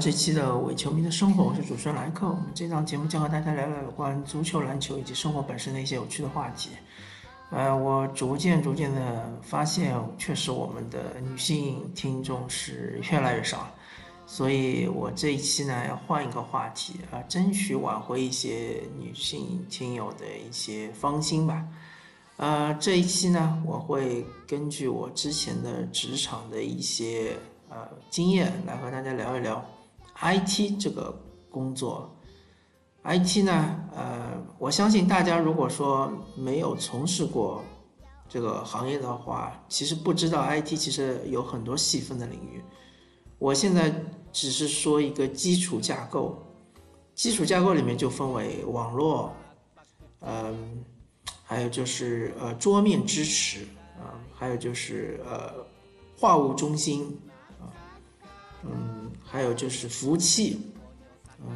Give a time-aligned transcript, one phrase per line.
[0.00, 2.26] 这期的伪球迷的生活，我是主持人莱克。
[2.26, 6.70] 我们这档节目将和大家聊聊有关足球、篮球以及生活本身的一些有趣的话题。
[7.50, 13.68] 呃，我逐渐逐渐的发现，确实我们的女性听众是越来越少，
[14.26, 21.62] 所以我这一期呢要换一个话题啊，争取挽回一些女性听友的一些芳心吧。
[22.38, 27.36] 呃，这一期呢，我会根据我之前的职场的一些
[27.68, 29.62] 呃经验来和大家聊一聊
[30.22, 31.14] IT 这个
[31.50, 32.14] 工作。
[33.02, 37.64] IT 呢，呃，我相信大家如果说没有从事过
[38.28, 42.62] 这个行业的话，其实不知道 IT 其实有很多细分的领域。
[43.38, 43.90] 我现在
[44.32, 46.38] 只是说一个基础架构，
[47.14, 49.32] 基础架构里面就分为网络，
[50.20, 50.84] 嗯，
[51.42, 53.60] 还有就是呃桌面支持
[53.98, 55.54] 啊，还有就是呃
[56.18, 57.18] 话务中心，
[58.64, 60.60] 嗯，还有就是服务器，
[61.38, 61.46] 嗯。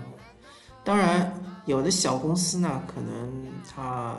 [0.82, 1.32] 当然，
[1.64, 4.18] 有的小公司呢，可能它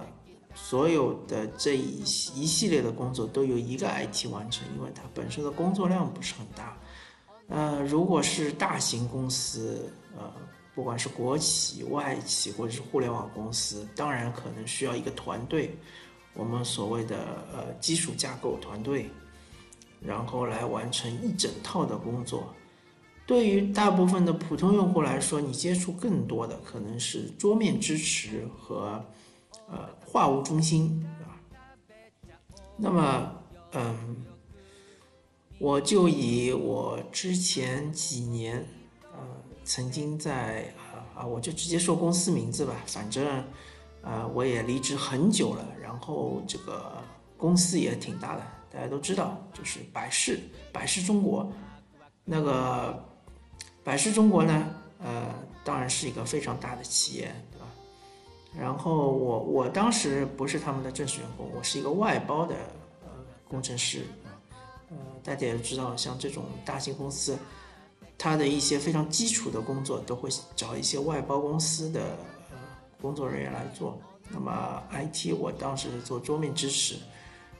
[0.55, 2.00] 所有的这一
[2.36, 6.75] 一系列的工作都由一个 IT 完成，因为它本身的工作量不是很大。
[7.47, 10.33] 呃，如果是大型公司，呃，
[10.73, 15.78] 不管是国企、外企或者是互联网公司，当然可能需要一个团队，
[16.33, 19.08] 我们所谓的呃基础架构团队，
[20.02, 22.52] 然后来完成一整套的工作。
[23.28, 29.04] 对于大部分的普通用户来说，你接触更多的可能是桌面支持和
[29.68, 31.34] 呃话务中心，啊。
[32.78, 33.31] 那么，
[33.73, 34.23] 嗯，
[35.58, 38.64] 我就以我之前几年，
[39.12, 39.20] 呃，
[39.64, 43.44] 曾经在啊啊，我就直接说公司名字吧，反正，
[44.03, 46.92] 呃，我也离职很久了，然后这个
[47.38, 50.40] 公司也挺大的，大家都知道，就是百事，
[50.72, 51.52] 百事中国，
[52.23, 53.03] 那个。
[53.86, 55.31] 百事中国呢，呃，
[55.64, 57.68] 当然是一个非常大的企业，对吧？
[58.59, 62.56] 然后我我当时不是他们的正式员工，我是一个外包的
[63.03, 63.09] 呃
[63.47, 64.07] 工程师，
[64.90, 67.38] 呃，大家也知道，像这种大型公司，
[68.18, 72.17] 它的一些非常基础的工作都会找一些外包公司的
[72.50, 72.57] 呃
[73.00, 74.02] 工作人员来做。
[74.31, 76.96] 那么 IT 我当时做桌面支持，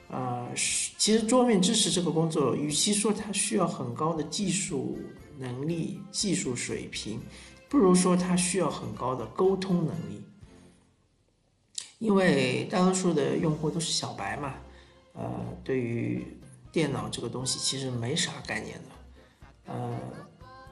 [0.10, 4.98] 呃，其实桌面支持这个工作，与其说它需要很高的技术。
[5.38, 7.20] 能力、技术水平，
[7.68, 10.24] 不如说他需要很高的沟通能力，
[12.00, 14.54] 因为大多数的用户都是小白嘛，
[15.14, 15.30] 呃，
[15.64, 16.26] 对于
[16.72, 20.00] 电脑这个东西其实没啥概念的，呃，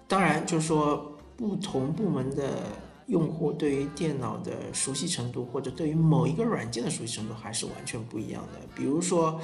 [0.07, 2.63] 当然就是说不同部门的
[3.07, 8.59] 用户对于电脑的熟悉程度，或者对于某一个软件的熟悉程度还是完全不一样的。
[8.75, 9.41] 比如说，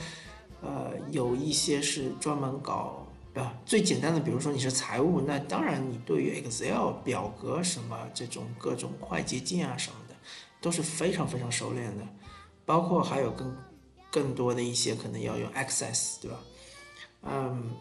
[0.61, 3.05] 呃，有一些是专门搞。
[3.39, 10.15] 啊，最简单的，比如说你是财务，那当然你对于 Excel 表格什么这种各种快捷键啊什么的，
[10.59, 12.03] 都是非常非常熟练的。
[12.65, 13.57] 包括还有更
[14.11, 16.39] 更多的一些可能要用 Access，对吧？
[17.23, 17.71] 嗯，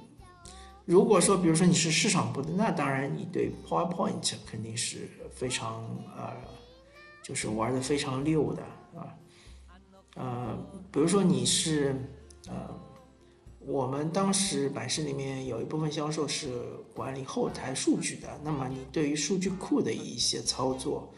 [0.84, 5.84] 如果说比如说你是市场部的，那当然你对 PowerPoint 肯定是非常
[6.16, 6.32] 呃，
[7.22, 8.62] 就是玩的非常溜的
[8.94, 9.14] 啊。
[10.14, 10.58] 呃，
[10.92, 11.96] 比如说你是
[12.46, 12.87] 呃。
[13.60, 16.62] 我们当时百事里面有一部分销售是
[16.94, 21.12] 管理后台数据的，那么你对于数据库的一些操作，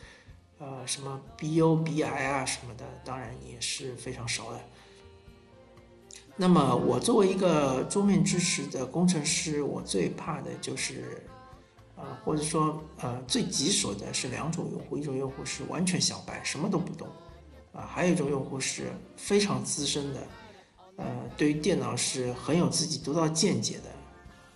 [0.59, 4.61] 呃，什么 BO、BI 啊什么的，当然也是非常熟的。
[6.34, 11.22] 那么我作为一个桌面支持的工程师，我最怕的就是，
[11.97, 17.07] 呃，或者说呃最棘手的是两种用户，一种用户是完全小白，什么都不懂，
[17.72, 20.27] 啊，还有一种用户是非常资深的。
[21.00, 23.84] 呃，对于电脑是很有自己独到见解的，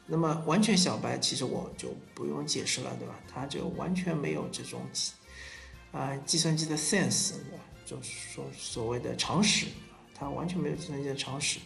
[0.06, 3.14] 那么完全小白，其实我就不用解释了，对吧？
[3.32, 4.82] 他就完全没有这种
[5.90, 7.64] 啊计算机的 sense，对吧？
[7.86, 9.68] 就是说所谓的常识，
[10.14, 11.58] 他完全没有计算机的常识，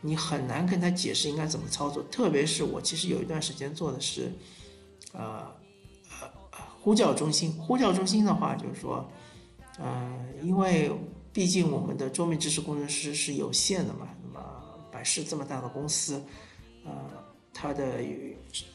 [0.00, 2.00] 你很难跟他解释应该怎么操作。
[2.04, 4.32] 特别是我其实有一段时间做的是，
[5.12, 5.52] 呃
[6.20, 6.28] 呃
[6.80, 9.10] 呼叫中心，呼叫中心的话就是说，
[9.78, 10.92] 呃，因为
[11.32, 14.08] 毕竟我们的桌面知识工程师是有限的嘛。
[15.00, 16.22] 百事这么大的公司，
[16.84, 16.92] 呃，
[17.54, 18.04] 它的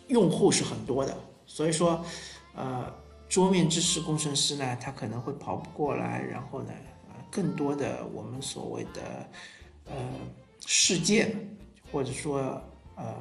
[0.08, 2.04] 用户是很多的，所以说，
[2.56, 2.92] 呃，
[3.30, 6.74] 桌面支持工程师呢，他可能会跑不过来，然后呢，
[7.30, 9.30] 更多的我们所谓的
[9.86, 9.94] 呃
[10.66, 11.48] 事件，
[11.92, 12.60] 或者说
[12.96, 13.16] 呃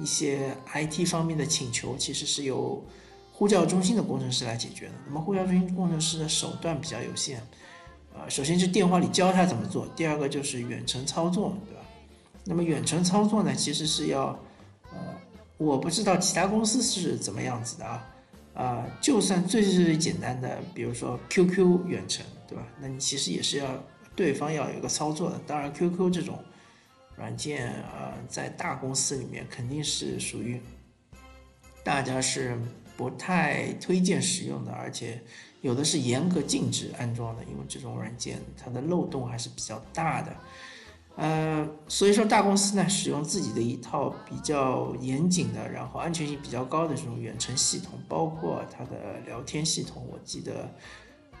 [0.00, 2.84] 一些 IT 方面的请求，其实是由
[3.32, 4.94] 呼叫中心的工程师来解决的。
[5.06, 7.40] 那么呼叫中心工程师的手段比较有限，
[8.12, 11.75] 呃，首先是电话里教他怎么做，第二个就是远程操作，对？
[12.48, 14.26] 那么远程操作呢，其实是要，
[14.92, 14.98] 呃，
[15.58, 18.06] 我不知道其他公司是怎么样子的啊，
[18.54, 22.64] 啊，就算最最简单的，比如说 QQ 远程，对吧？
[22.80, 23.82] 那你其实也是要
[24.14, 25.40] 对方要有一个操作的。
[25.44, 26.38] 当然，QQ 这种
[27.16, 30.60] 软件啊，在大公司里面肯定是属于
[31.82, 32.56] 大家是
[32.96, 35.20] 不太推荐使用的，而且
[35.62, 40.36] 有的是严格禁止安装的，因为这种软件它的漏洞还是比较大的。
[41.16, 50.06] 呃，所以说大公司呢，使用自己的一套比较严谨的，然后安全性比较高的这种远程系统，包括它的聊天系统。
[50.12, 50.68] 我记得，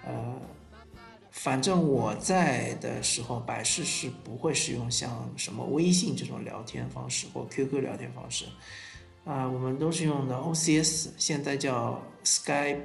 [0.06, 0.34] 呃，
[1.30, 8.46] 反正我在的时候，百事是不会使用像什么微信这种聊天方式或 QQ 聊天方式，
[9.26, 12.80] 啊，我们都是用的 OCS，现在叫 Skype，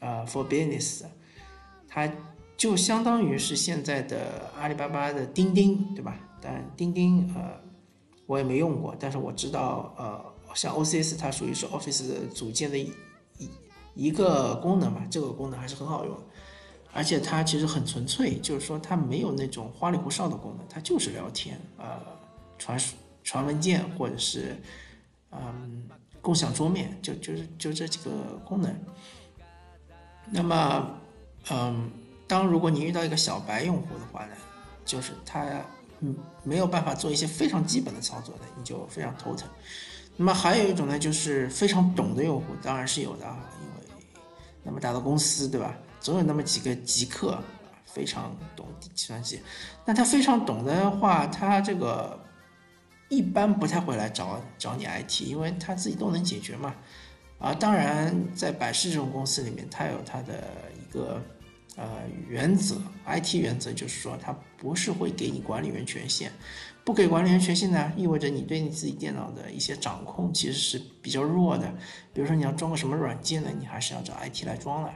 [0.00, 1.04] 啊，for Business，
[1.86, 2.10] 它。
[2.58, 6.18] 就相当于是现在的阿里巴巴的钉钉，对吧？
[6.40, 7.52] 但钉钉呃，
[8.26, 10.20] 我也没用过，但是我知道呃，
[10.54, 12.92] 像 OCS 它属于是 Office 组件的一
[13.94, 16.18] 一个功能嘛，这个功能还是很好用，
[16.92, 22.00] 而且它其实很纯粹，就是说它没有那种花里胡哨的功能，它就是聊天呃，
[22.58, 24.60] 传输传文件或者是
[25.30, 25.88] 嗯
[26.20, 28.10] 共享桌面，就就是就这几个
[28.44, 28.76] 功能。
[30.32, 30.90] 那么
[31.50, 31.88] 嗯。
[32.28, 34.32] 当如果你遇到一个小白用户的话呢，
[34.84, 35.46] 就是他
[36.00, 36.14] 嗯
[36.44, 39.48] 没有办法做一些非常基本的操作的，你就非常头疼。
[40.14, 44.06] 那么还有一种呢，就是非常懂的用户，当然是有的啊，因为
[44.62, 47.38] 那么大的公司对吧，总有那么几个极客
[47.86, 49.40] 非常懂计算机。
[49.86, 52.18] 那他非常懂的话，他这个
[53.08, 56.74] 一般不太会来找找你 IT，因为他自己都能解决嘛。
[57.38, 60.44] 啊，当然在百事这种公司里面，它有它的
[60.76, 61.22] 一个。
[61.78, 61.86] 呃，
[62.28, 62.74] 原则
[63.06, 66.32] ，IT 原则就是说，它不是会给你管理员权限，
[66.84, 71.72] 不给管理员权限呢，意味着你对你自己电脑的一些掌控其实是比较弱的。
[72.12, 74.92] 比如说你要装个什么软件呢，你还是要找 IT 来装的。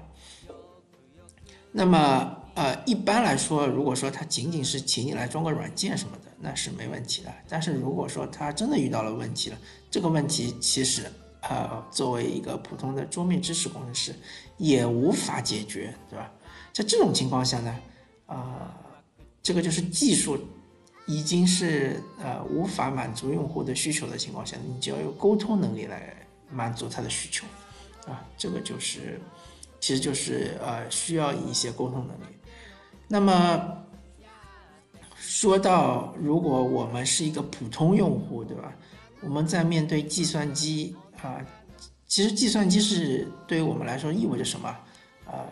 [1.70, 7.32] 那么，呃，一般来说，如果说他仅仅是请你来装个软件什么的，那是没问题的。
[7.48, 9.58] 但是如果说他真的遇到了问题了，
[9.88, 11.04] 这个问题其实，
[11.42, 14.12] 呃，作为一个普通的桌面支持工程师，
[14.58, 16.30] 也无法解决，对吧？
[16.72, 17.76] 在这种情况下呢，
[18.26, 18.74] 啊，
[19.42, 20.38] 这个就是技术
[21.06, 26.16] 已经是呃无法满足用户的需求的情况下，你就要有沟通能力来
[26.50, 27.44] 满足他的需求，
[28.10, 29.20] 啊，这个就是
[29.80, 32.34] 其实就是呃需要一些沟通能力。
[33.06, 33.84] 那么
[35.16, 38.72] 说到如果我们是一个普通用户，对吧？
[39.20, 41.44] 我们在面对计算机啊，
[42.06, 44.74] 其实计算机是对于我们来说意味着什么？
[45.26, 45.46] 呃。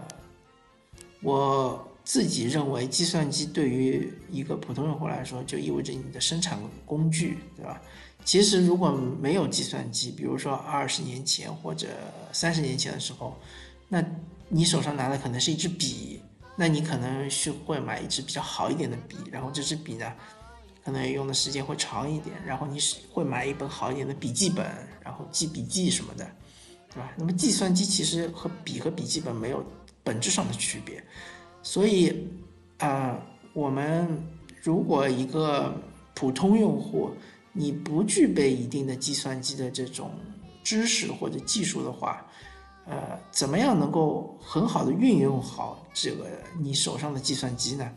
[1.22, 7.80] 我自己认为，计算机对于一个普通用户来说，就意味着你的生产工具，对吧？
[8.24, 8.90] 其实如果
[9.20, 11.88] 没有计算机，比如说二十年前或者
[12.32, 13.36] 三十年前的时候，
[13.88, 14.02] 那
[14.48, 16.20] 你手上拿的可能是一支笔，
[16.56, 20.12] 那你可能是会买一支比较好一点的笔，然后这支笔呢，
[20.84, 24.66] 可能用的时间会长一点，然后你是会买一本好一点的笔记本，
[25.02, 26.30] 然后记笔记什么的，
[26.92, 27.12] 对吧？
[27.16, 29.62] 那么计算机其实和笔和笔记本没有。
[30.02, 31.02] 本质上的区别，
[31.62, 32.26] 所以
[32.78, 33.20] 啊，
[33.52, 34.08] 我们
[34.62, 35.74] 如果一个
[36.14, 37.10] 普通用户，
[37.52, 40.10] 你不具备一定的计算机的这种
[40.64, 42.26] 知识或者技术的话，
[42.86, 46.26] 呃，怎么样能够很好的运用好这个
[46.58, 47.92] 你手上的计算机呢？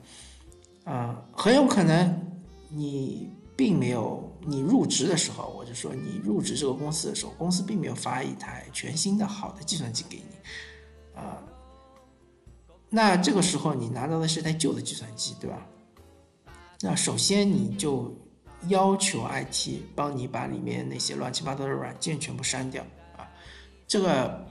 [0.83, 2.21] 啊，很有可能
[2.69, 11.41] 你并没有，你入职的时候，我就说你入职这个公司的时候，公司并没有发一台全新的好的计算机给你，啊。
[12.95, 15.57] 那这个时候你拿到的是台旧的计算机，对吧？
[16.79, 18.15] 那首先你就
[18.67, 22.83] 要求 IT 帮你把里面那些乱七八糟的软件全部删掉
[23.17, 23.25] 啊。
[23.87, 24.45] 这个，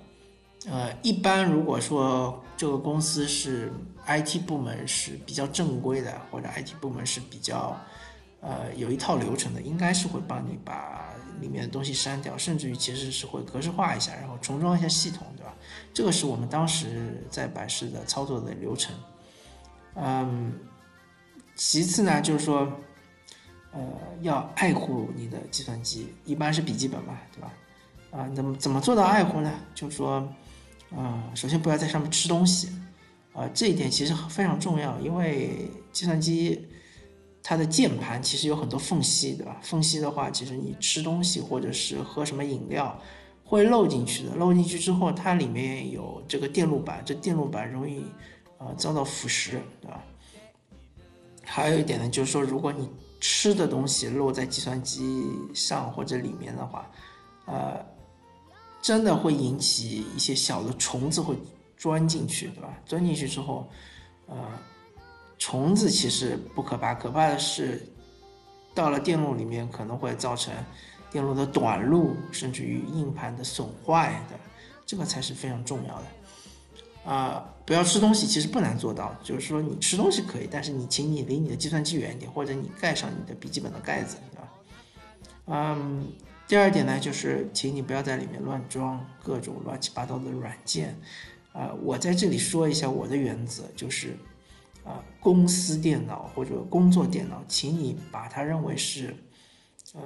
[0.67, 3.73] 呃，一般如果说这个公司是
[4.09, 7.79] IT 部门是比较正规的，或者 IT 部门是比较，
[8.41, 15.42] 呃，有一套流程的，应该是会帮你把里面的东西删掉，甚至于其实是会格式化一下，然后重装一下系统，的？
[15.95, 18.95] 这个是我们当时在百事的操作的流程，
[19.95, 20.59] 嗯，
[21.55, 22.67] 其次呢，就是说，
[23.73, 23.81] 呃，
[24.23, 27.53] 要爱护你的计算机，一般是笔记本嘛，对吧？
[28.11, 29.53] 啊，怎么怎么做到爱护呢？
[29.75, 30.27] 就是说，
[30.97, 32.71] 啊，首先不要在上面吃东西，
[33.35, 36.69] 啊，这一点其实非常重要，因为计算机
[37.43, 39.59] 它的键盘其实有很多缝隙，对吧？
[39.63, 42.99] 缝隙的话，其实你吃东西或者是喝什么饮料。
[43.45, 48.05] 会漏进去的，漏进去之后，它里面有这个电路板，这电路板容易
[48.59, 50.03] 啊遭到腐蚀，对吧？
[51.45, 52.89] 还有一点呢，就是说，如果你
[53.21, 56.91] 吃的东西落在计算机上或者里面的话，
[57.47, 57.85] 呃，
[58.81, 61.37] 真的会引起一些小的虫子会
[61.77, 62.75] 钻进去，对吧？
[62.87, 63.69] 钻进去之后，
[64.27, 64.37] 呃，
[65.37, 67.87] 虫子其实不可怕，可怕的是
[68.75, 70.55] 到了电路里面可能会造成
[71.13, 74.39] 电路的短路，甚至于硬盘的损坏的，
[74.87, 77.11] 这个才是非常重要的。
[77.11, 84.49] 啊，不要吃东西，其实不难做到，就是说你吃东西可以，但是你请你离你的计算机远一点，或者你盖上你的笔记本的盖子，对吧？
[85.47, 86.07] 嗯，
[86.47, 90.97] 第二点呢，就是请你不要在里面乱装各种乱七八糟的软件。
[91.53, 94.17] 啊，我在这里说一下我的原则，就是
[94.85, 99.15] 啊，公司电脑或者工作电脑，请你把它认为是
[99.93, 100.01] 呃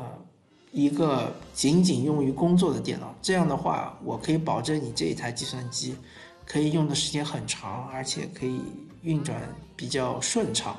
[0.76, 3.14] 一个仅仅用于工作的电脑。
[3.23, 5.97] 这样的话，我可以保证你这一台计算机。
[6.45, 8.61] 可以用的时间很长，而且可以
[9.00, 9.40] 运转
[9.75, 10.76] 比较顺畅，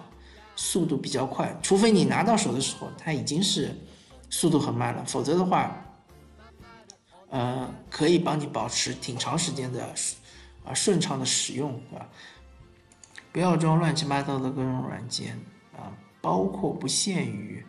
[0.55, 1.53] 速度比较快。
[1.63, 3.75] 除非你拿到手的时候，它已经是
[4.29, 5.83] 速度很慢了，否则的话，
[7.29, 9.83] 呃，可以帮你保持挺长时间的
[10.63, 12.07] 啊顺畅的使用，对吧？
[13.33, 15.37] 不要装乱七八糟的各种软件
[15.75, 17.65] 啊，包括不限于，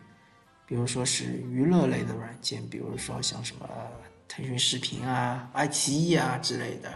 [0.69, 3.67] 比如说是娱乐类的软件，比如说像什么
[4.27, 6.89] 腾讯视频啊、爱奇艺啊之类的。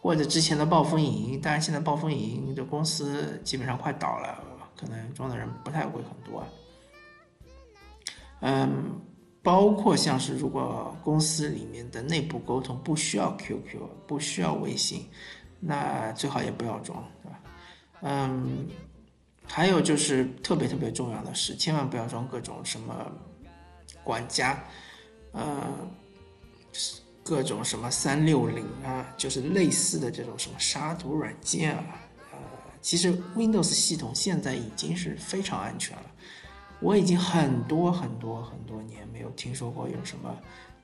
[0.00, 4.40] 或者之前的暴风影音，当然现在暴风影音的公司基本上快倒了，
[4.78, 6.46] 可能装的人不太会很多。
[8.38, 9.00] 嗯，
[9.42, 15.04] 包括像是如果公司里面的内部沟通不需要 QQ，不需要微信，
[15.58, 17.40] 那最好也不要装，对吧？
[18.02, 18.68] 嗯，
[19.48, 23.12] 还有就是特别特别重要的是，千万不要装各种什么
[24.04, 24.62] 管家，
[25.32, 25.88] 呃。
[27.24, 32.00] 各种什么三六零啊，就是类似的这种什么杀毒软件啊，
[32.32, 32.38] 呃，
[32.80, 36.04] 其实 Windows 系统现在已经是非常安全了。
[36.80, 40.34] 我已经很多很多很多年没有听说过有什么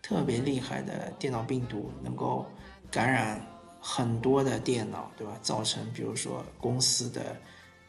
[0.02, 2.44] 特别厉害的电脑病毒能够
[2.90, 3.40] 感染
[3.80, 5.33] 很多的电脑，对吧？
[5.40, 7.35] 造成比如说公司的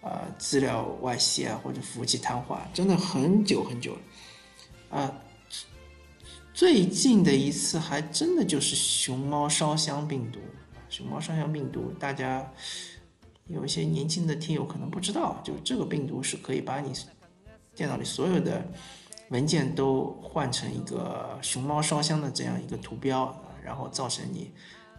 [0.06, 5.14] 呃资料外泄啊，或者服务器瘫痪，真的很久很久了，啊。
[6.54, 10.40] 最近的一次还真的就是熊猫烧香病毒。
[10.88, 12.50] 熊猫烧香病毒，大家
[13.48, 16.94] 有一些年轻的听友可能不知道，就这个病毒是可以把你
[17.76, 18.66] 电脑里所有的
[19.32, 24.54] 文件都换成一个熊猫烧香的这样一个图标，然后造成你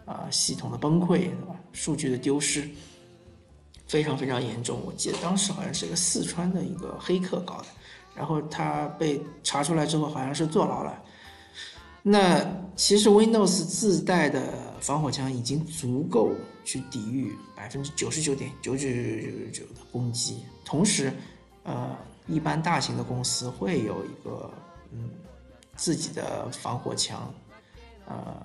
[0.05, 1.55] 啊系统的崩溃，对吧？
[1.73, 2.69] 数据的丢失
[3.87, 4.79] 非常非常严重。
[4.85, 7.67] 我记得当时好像是一个四川的一个黑客搞的，
[8.15, 11.03] 然后他被查出来之后，好像是坐牢了。
[12.03, 14.41] 那其实 Windows 自带的
[14.79, 16.31] 防火墙已经足够
[16.63, 20.43] 去抵御百分之九十九点九九九九九的攻击。
[20.63, 21.11] 同时，
[21.63, 21.93] 呃，
[22.27, 24.49] 一般大型的公司会有一个
[24.93, 25.09] 嗯
[25.75, 27.33] 自己的防火墙，
[28.05, 28.37] 呃，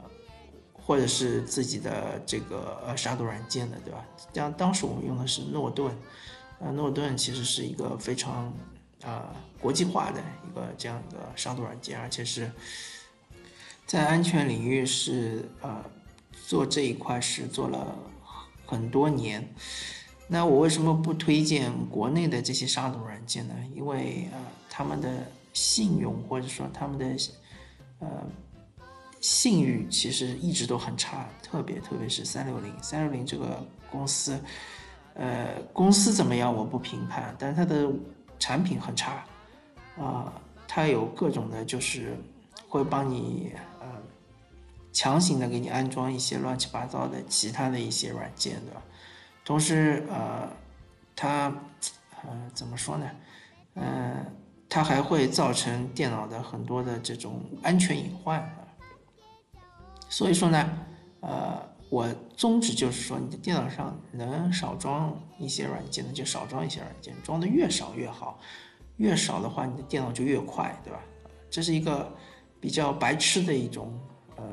[0.84, 4.04] 或者是自己的这个呃杀毒软件的，对吧？
[4.32, 5.94] 像当时我们用的是诺顿，
[6.60, 8.52] 呃，诺顿其实是一个非常
[9.04, 12.50] 啊国际化的一个这样一个杀毒软件，而且是。
[13.84, 15.84] 在安全领域是呃
[16.46, 17.94] 做这一块是做了
[18.64, 19.46] 很多年，
[20.28, 23.54] 那我为什么不推荐国内的这些杀毒软件呢？
[23.74, 24.38] 因为呃
[24.70, 27.04] 他们的信用或者说他们的
[27.98, 28.08] 呃
[29.22, 34.38] 信誉其实一直都很差，特别特别是三六零三六零这个公司，
[35.14, 37.90] 呃公司怎么样我不评判，但是它的
[38.38, 39.24] 产品很差
[39.98, 40.30] 啊，
[40.68, 42.14] 它有各种的就是
[42.68, 43.86] 会帮你呃。
[44.94, 48.82] 强行的给你安装一些乱七八糟的其他的一些软件，对吧？
[49.42, 50.46] 同时，呃，
[51.16, 51.50] 它，
[52.22, 53.10] 呃，怎么说呢？
[53.76, 54.26] 嗯，
[54.68, 58.46] 它还会造成电脑的很多的这种安全隐患。
[60.12, 60.78] 所以说呢，
[61.20, 68.38] 呃，我宗旨就是说，你的电脑上能少装一些软件的就少装一些软件，装的越少越好，
[68.98, 71.00] 越少的话，你的电脑就越快，对吧？
[71.48, 72.12] 这是一个
[72.60, 73.98] 比较白痴的一种，
[74.36, 74.44] 呃。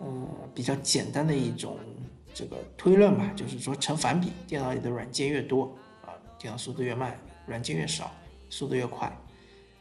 [0.00, 1.76] 嗯，比较简单的一种
[2.32, 7.10] 这个推论吧，就是说成反比，电脑里的软件越多啊，电脑速度越慢；
[7.48, 8.08] 软件越少，
[8.48, 9.12] 速度越快，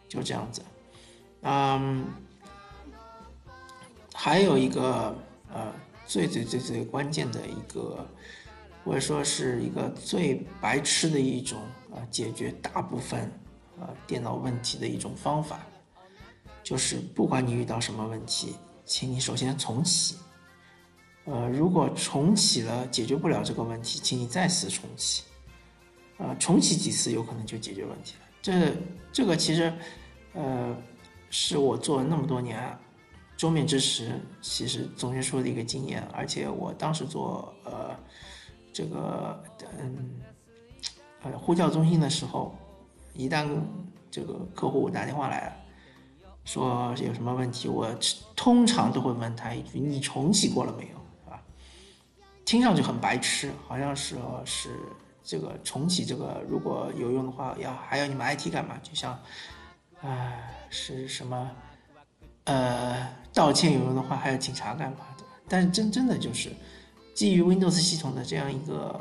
[0.09, 0.63] 就这样子。
[1.43, 2.03] 嗯，
[4.19, 5.15] 还有一个
[5.53, 5.71] 呃，
[6.07, 8.03] 最最最最关键的一个，
[8.83, 11.59] 或者说是一个最白痴的一种
[11.91, 13.31] 啊，解决大部分
[13.79, 15.59] 啊电脑问题的一种方法，
[16.63, 18.55] 就是不管你遇到什么问题。
[18.83, 20.15] 请你首先重启，
[21.25, 25.25] 呃，如果重启了解决不了这个问题，请你再次重启，
[26.17, 28.25] 呃，重启几次有可能就解决问题了。
[28.41, 28.73] 这
[29.13, 29.71] 这个其实，
[30.33, 30.75] 呃，
[31.29, 32.75] 是我做了那么多年
[33.37, 37.95] 桌面支持其实总结出的一个经验，而且我当时做呃
[38.73, 39.43] 这个
[39.79, 40.19] 嗯
[41.21, 42.55] 呃呼叫中心的时候，
[43.13, 43.47] 一旦
[44.09, 45.53] 这个客户打电话来了，
[46.45, 47.87] 说有什么问题，我
[48.35, 51.43] 通常都会问他一句：“你重启过了没有？”是吧？
[52.43, 54.15] 听上去很白痴，好像是
[54.45, 54.79] 是
[55.23, 58.79] 这个重启这个如果有用的话，要还要你们 IT 干嘛？
[58.81, 59.19] 就像
[60.01, 60.33] 啊
[60.71, 61.51] 是什么？
[62.45, 65.23] 呃，道歉有用的话，还要警察干嘛的？
[65.47, 66.49] 但是真真的就是
[67.13, 68.99] 基于 Windows 系统的这样一个，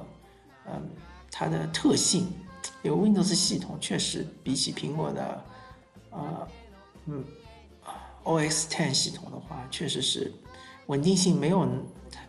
[0.67, 0.91] 嗯，
[1.31, 2.31] 它的特性，
[2.83, 5.45] 有 Windows 系统确实比起苹果的，
[6.11, 6.49] 呃，
[7.07, 7.25] 嗯
[8.25, 10.31] ，OS Ten 系统的话，确实是
[10.89, 11.67] 稳定性没有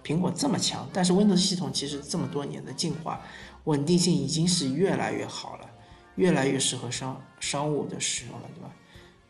[0.02, 0.88] 苹果这么强。
[0.94, 3.20] 但是 Windows 系统其实这么多年的进化，
[3.66, 5.70] 稳定性已经是越来越好了，
[6.16, 8.72] 越来越适合商商务的使用了，对吧？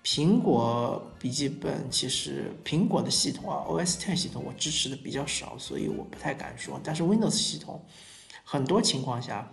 [0.10, 6.80] 苹果笔记本其实苹果的系统啊，OS Ten 系统我支持的比较少，所以我不太敢说。
[6.82, 7.84] 但是 Windows 系统，
[8.46, 9.52] 很多情况下，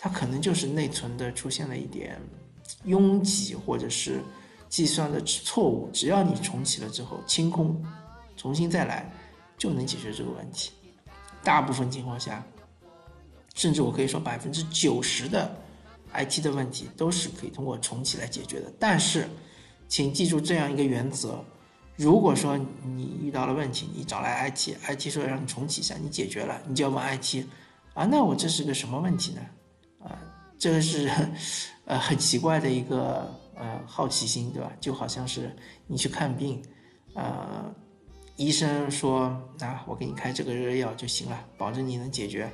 [0.00, 2.20] 它可能就是内存的出现了一点
[2.86, 4.20] 拥挤，或者是
[4.68, 5.88] 计算的错误。
[5.92, 7.80] 只要你重启了之后清空，
[8.36, 9.08] 重新再来，
[9.56, 10.72] 就能解决这个问题。
[11.44, 12.44] 大部分情况下，
[13.54, 15.56] 甚至我可以说百分之九十的
[16.12, 18.72] IT 的问题都是可以通过重启来解决的。
[18.76, 19.28] 但是，
[19.88, 21.42] 请记住这样一个原则：
[21.96, 27.44] 如果说你遇到了问题，你找来 IT，IT 说让你重启一下，你解决了，你就要问 IT，
[27.94, 29.40] 啊，那我这是个什么问题呢？
[30.04, 30.16] 啊，
[30.58, 31.10] 这个是
[31.86, 34.70] 呃很奇怪的一个呃好奇心，对吧？
[34.78, 36.62] 就好像是你去看病，
[37.14, 37.74] 呃，
[38.36, 39.22] 医生说
[39.60, 42.48] 啊，我给你开这个热药就行了，保证你能解决，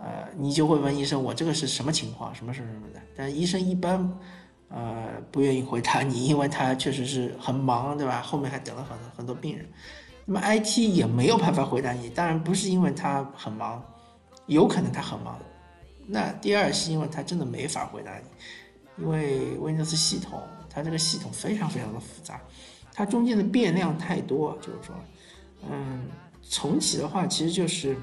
[0.00, 3.02] 呃，你就会问医生，我这个是什么情况，什么什么什么的？
[3.16, 4.18] 但医生一般。
[4.74, 8.22] 呃，不愿意回答你，因为他确实是很忙，对吧？
[8.22, 9.68] 后面还等了很很多病人，
[10.24, 12.08] 那么 IT 也没有办法回答你。
[12.08, 13.84] 当然不是因为他很忙，
[14.46, 15.38] 有可能他很忙。
[16.06, 18.24] 那第二是因为他真的没法回答你，
[19.04, 22.40] 因为 Windows 系统它这个系统非常非常的复杂，
[22.94, 24.94] 它中间的变量太多，就是说，
[25.70, 26.06] 嗯，
[26.48, 27.94] 重启的话其实就是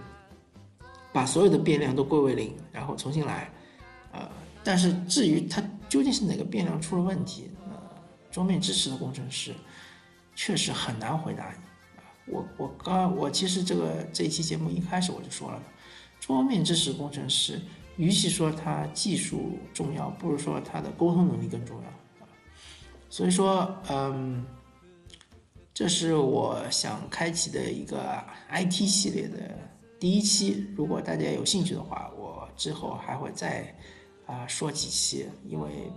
[1.12, 3.50] 把所有的变量都归为零，然后重新来。
[4.12, 4.28] 呃，
[4.64, 5.64] 但是至于它。
[5.90, 7.50] 究竟是哪个变量出了问题？
[7.66, 7.74] 呃，
[8.30, 9.56] 桌面支持的工程师
[10.36, 11.58] 确实很难回答你
[11.98, 12.06] 啊。
[12.28, 15.60] 我我刚我其实这个这一期节目一开始我就说了，
[16.20, 17.60] 桌面支持工程师
[17.98, 21.90] 与其说他技术重要，不如说他的沟通能力更重要
[22.24, 22.30] 啊。
[23.10, 24.46] 所以说，嗯，
[25.74, 29.58] 这是我想开启的一个 IT 系列的
[30.00, 30.68] 第一期。
[30.76, 33.76] 如果大家有兴趣的话，我之后还会再。
[34.30, 35.92] 啊，说几期，因为，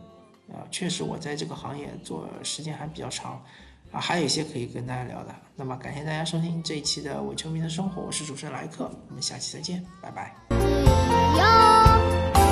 [0.51, 3.45] 啊，确实我在这个行业做时间还比较长，
[3.92, 5.35] 啊，还有一些可以跟大家聊的。
[5.55, 11.72] 那么，感谢大家收听这一期的伪球迷的生活，我是主持人莱克，我们下期再见，拜拜。